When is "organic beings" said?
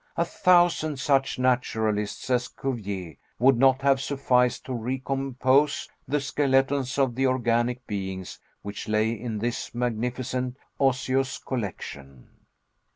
7.27-8.39